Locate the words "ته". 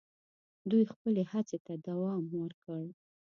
1.65-1.73